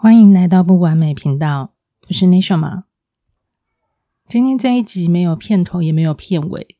[0.00, 1.74] 欢迎来到不完美频道，
[2.06, 2.84] 我是 nishama。
[4.28, 6.76] 今天这一集没有片头，也没有片尾，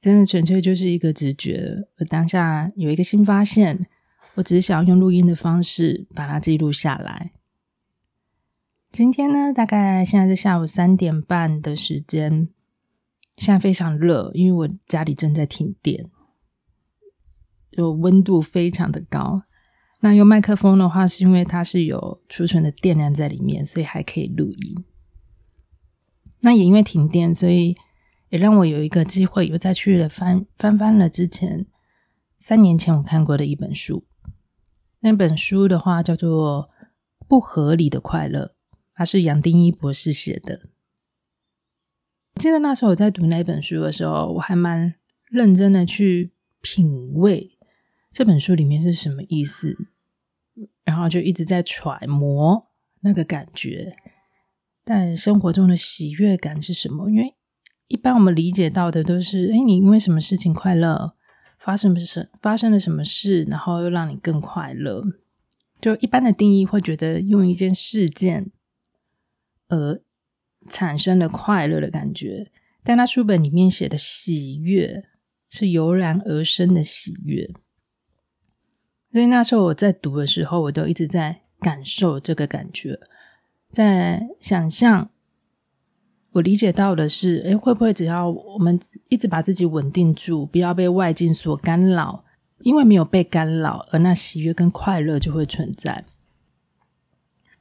[0.00, 1.86] 真的纯粹就是一个直觉。
[2.00, 3.86] 我当下有一个新发现，
[4.34, 7.30] 我只是想要用录音的方式把它记录下来。
[8.90, 12.48] 今天呢，大概现在是下午三点半的时间，
[13.36, 16.10] 现在非常热，因为我家里正在停电，
[17.70, 19.44] 就温度非常的高。
[20.04, 24.84] 那用麦克风的话，是因为它是有储存的电量在里面，所以还可以录音。
[26.42, 27.74] 那也因为停电，所以
[28.28, 31.64] 也让我有一个机会，又再去了翻翻翻了之前
[32.38, 34.04] 三年前我看过的一本书。
[35.00, 36.68] 那本书的话叫做
[37.26, 38.54] 《不合理的快乐》，
[38.92, 40.68] 它是杨定一博士写的。
[42.34, 44.96] 记得那时候我在读那本书的时候，我还蛮
[45.30, 47.56] 认真的去品味
[48.12, 49.88] 这本书里面是什么意思。
[50.84, 52.70] 然后就一直在揣摩
[53.00, 53.92] 那个感觉，
[54.84, 57.10] 但生活中的喜悦感是什么？
[57.10, 57.34] 因为
[57.88, 61.14] 一般我们理解到的都是，哎，你因为什么事情快乐，
[61.58, 65.02] 发生什发生了什么事，然后又让你更快乐。
[65.80, 68.50] 就一般的定义会觉得用一件事件
[69.68, 70.00] 而
[70.70, 72.50] 产生了快乐的感觉，
[72.82, 75.04] 但他书本里面写的喜悦
[75.50, 77.50] 是油然而生的喜悦。
[79.14, 82.98] 所以那时候我在读的时候，我都一直在感受这个感觉，
[83.70, 85.08] 在想象。
[86.32, 88.76] 我理解到的是，诶，会不会只要我们
[89.10, 92.24] 一直把自己稳定住，不要被外境所干扰，
[92.62, 96.04] 因为没有被干扰，而那喜悦跟快乐就会存在。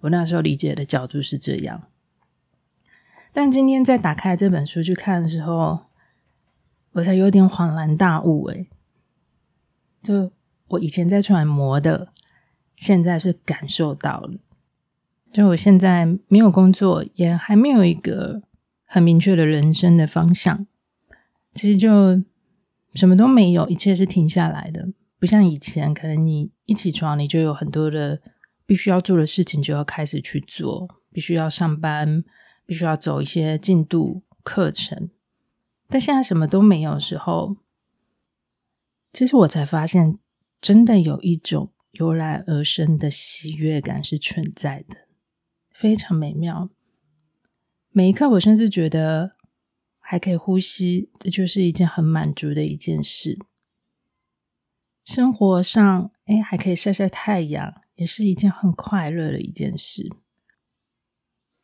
[0.00, 1.84] 我那时候理解的角度是这样，
[3.32, 5.86] 但今天在打开这本书去看的时候，
[6.92, 8.68] 我才有点恍然大悟，诶，
[10.02, 10.30] 就。
[10.68, 12.12] 我以前在揣摩的，
[12.76, 14.38] 现在是感受到了。
[15.32, 18.42] 就我现在没有工作，也还没有一个
[18.84, 20.66] 很明确的人生的方向。
[21.54, 22.22] 其实就
[22.94, 24.88] 什么都没有，一切是停下来的。
[25.18, 28.20] 不像以前，可能你一起床，你就有很多的
[28.64, 30.88] 必须要做的事情，就要开始去做。
[31.10, 32.22] 必须要上班，
[32.66, 35.10] 必须要走一些进度课程。
[35.88, 37.56] 但现在什么都没有的时候，
[39.12, 40.18] 其实我才发现。
[40.60, 45.06] 真的有一种由然而生的喜悦感是存在的，
[45.72, 46.70] 非常美妙。
[47.90, 49.32] 每一刻，我甚至觉得
[49.98, 53.38] 还可以呼吸，这就是一件很满足的一件事。
[55.04, 60.10] 生活上，哎，还可以晒晒太阳，也是一件很快乐的一件事。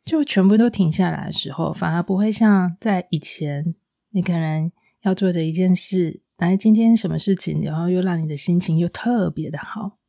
[0.03, 3.75] 就全部都停下来的时候，反而不会像在以前，
[4.09, 6.21] 你可能要做着一件事。
[6.37, 9.99] 来，今天什么事情，然后又让你的心情又特别的好，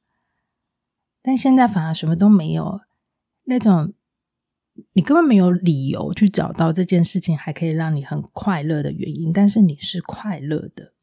[1.22, 2.80] 但现在反而什么都没有，
[3.44, 3.94] 那种
[4.94, 10.94] 你根本没有理由去找到这件事情还可以让你很快乐的原因，但是你是快乐的，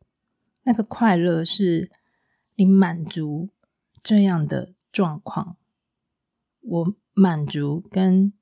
[0.63, 1.89] 那个快乐是
[2.55, 3.49] 你满足
[4.01, 5.55] 这样的状况，
[6.59, 8.33] 我满足跟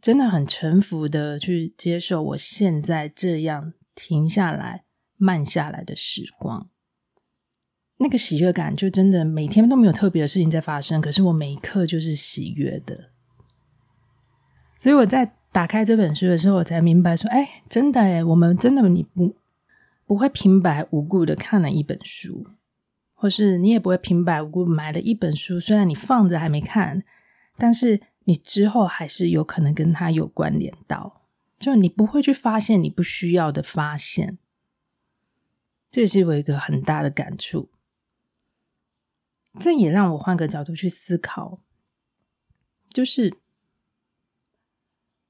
[0.00, 4.86] 真的很臣服的去接受我现在这样停下来。
[5.18, 6.70] 慢下来的时光，
[7.98, 13.10] 那个喜悦感就真的每天都没有特别的事情在发生，可是我每一刻就是喜悦的。
[14.78, 19.34] 所以我在打开这本书的时候，我才明白说：“哎，真的哎，我们真的你不
[20.06, 22.46] 不会平白无故的看了一本书，
[23.14, 27.02] 或是你也不会平白无故买了一本书，虽然你放着还没看，
[27.56, 31.22] 但是你之后还是有可能跟它有关联到，
[31.58, 34.38] 就你不会去发现你不需要的发现。”
[35.90, 37.70] 这也是我一个很大的感触，
[39.58, 41.62] 这也让我换个角度去思考，
[42.90, 43.34] 就是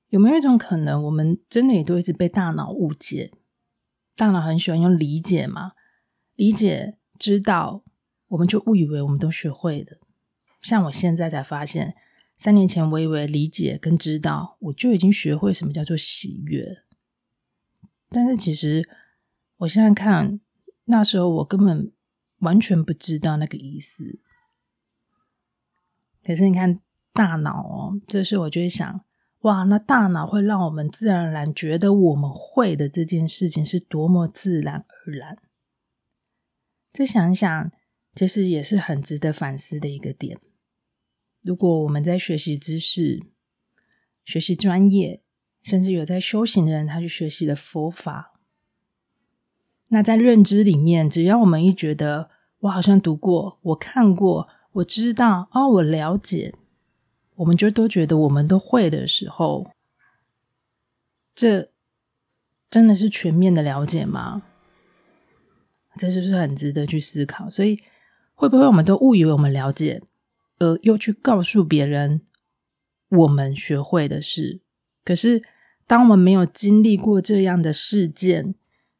[0.08, 3.32] 有没有一种可能，我们真的也都一直被大脑误解？
[4.16, 5.74] 大脑很喜欢用理解嘛，
[6.34, 7.84] 理解、知道，
[8.26, 9.98] 我们就误以为我们都学会了。
[10.60, 11.94] 像我现在才发现，
[12.36, 16.82] 三年前我以为理解跟知道，我就已经学会什么叫做喜悦，
[18.08, 18.88] 但是其实
[19.58, 20.40] 我现在看。
[20.90, 21.92] 那时候我根本
[22.38, 24.20] 完全不知道那个意思，
[26.24, 26.78] 可是你看
[27.12, 29.04] 大脑哦，这时候我就会想，
[29.40, 35.36] 哇，那大脑会让我们自然而然觉得我们会的这件事情是多么自然而然。
[36.90, 37.70] 再想想，
[38.14, 40.40] 其实也是很值得反思的一个点。
[41.42, 43.22] 如果我们在学习知识、
[44.24, 45.22] 学习专业，
[45.62, 48.37] 甚至有在修行的人，他去学习的佛法。
[49.88, 52.30] 那在认知里面，只要我们一觉得
[52.60, 56.54] 我好像读过，我看过，我知道，哦，我了解，
[57.36, 59.70] 我们就都觉得我们都会的时候，
[61.34, 61.70] 这
[62.68, 64.42] 真的是全面的了解吗？
[65.96, 67.48] 这就是很值得去思考。
[67.48, 67.80] 所以，
[68.34, 70.02] 会不会我们都误以为我们了解，
[70.58, 72.20] 而又去告诉别人
[73.08, 74.60] 我们学会的事？
[75.04, 75.42] 可是，
[75.86, 78.54] 当我们没有经历过这样的事件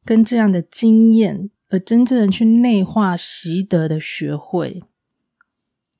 [0.08, 4.82] 跟这样的经验，而真正的去内化习得的学会，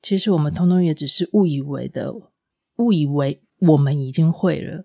[0.01, 2.15] 其实我们通通也只是误以为的，
[2.77, 4.83] 误以为我们已经会了。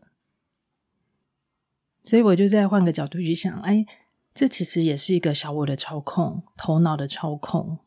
[2.05, 3.87] 所以我就再换个角度去想，哎，
[4.35, 7.79] 这其实也是一个小我的操控，头脑的操控，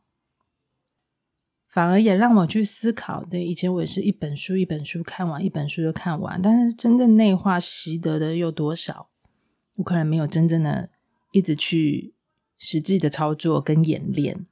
[1.68, 3.24] 反而也让我去思考。
[3.24, 9.10] 对，以前我也是一本书一本书看完，一本书就看完，但是真正内化习得的有多少？
[9.78, 10.90] 我可能没有真正的
[11.38, 12.14] 一直去
[12.58, 14.46] 实际的操作跟演练。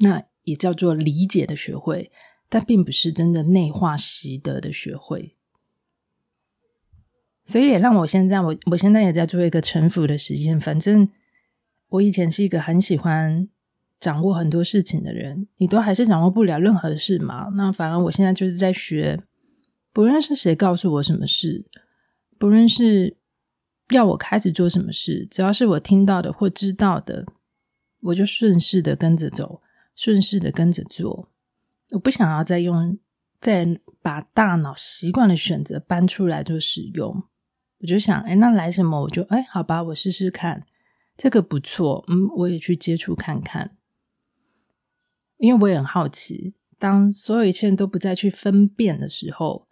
[0.00, 0.24] 那。
[0.44, 2.10] 也叫做理解的学会，
[2.48, 5.36] 但并不是真的内化习得的学会。
[7.44, 10.58] 所以也让我现在，我我现在也在做一个臣服的实验。
[10.58, 11.06] 反正
[11.88, 13.46] 我以前是一个很喜欢
[14.00, 17.48] 掌握很多事情的人，你都还是掌握不了任何事嘛。
[17.54, 19.22] 那反而我现在就是在学，
[19.92, 21.66] 不论是谁告诉我什么事，
[22.38, 23.18] 不论是
[23.94, 27.24] 要我开始做什么事，只要是我听到的或知道的，
[28.02, 29.62] 我就顺势的跟着走。
[29.96, 31.28] 顺势的跟着做，
[31.90, 32.96] 我不想要再用，
[33.40, 37.24] 再把大脑习惯的选择搬出来做使用。
[37.78, 40.64] 我就想，哎，那来什么我就，哎，好吧，我试试看，
[41.16, 43.76] 这个不错，嗯，我也去接触看看。
[45.38, 49.66] 因为我也很好奇，当所有一切都不再去分辨的时候，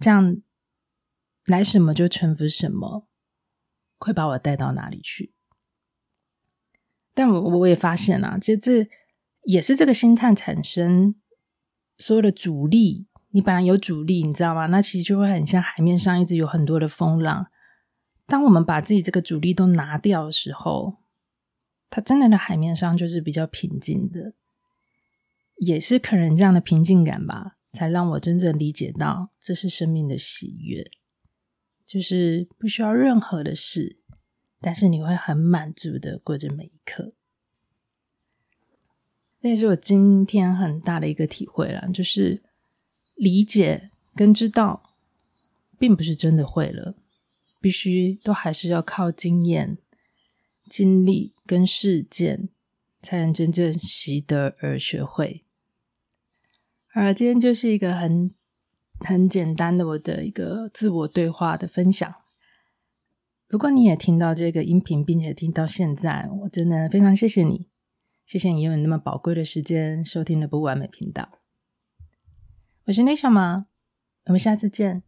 [0.00, 0.40] 这样
[1.44, 3.06] 来什么就臣服什么，
[3.98, 5.32] 会把我带到哪里去？
[7.14, 8.88] 但我我也发现啊，其实这。
[9.44, 11.14] 也是这个心态产生
[11.96, 14.66] 所有的阻力，你本来有阻力，你知道吗？
[14.66, 17.46] 那其实就会很像海面上一直有很多的风浪。
[18.26, 20.98] 当我们把自己这个阻力都拿掉的时候，
[21.88, 24.34] 它真的在海面上就是比较平静的。
[25.56, 30.90] 也是可能这样的平静感吧，才让我真正理解到这是生命的喜悦，
[31.88, 33.96] 就是不需要任何的事，
[34.60, 37.14] 但是你会很满足的过着每一刻。
[39.40, 42.42] 这也是我今天很大的一个体会了，就是
[43.14, 44.96] 理解跟知道，
[45.78, 46.94] 并不是真的会了，
[47.58, 49.78] 必须都还是要靠经验、
[50.68, 52.50] 经历跟事件，
[53.00, 55.46] 才能真正习得而学会。
[56.92, 58.34] 而今天就是一个很
[59.00, 62.14] 很简单的我的一个自我对话的分享。
[63.46, 67.68] 如果你也听到这个音频，并且听到现在，我真的非常谢谢你。
[68.26, 71.38] 谢谢你用你那么宝贵的时间收听了不完美频道，
[72.84, 73.66] 我是内小马，
[74.26, 75.07] 我们下次见。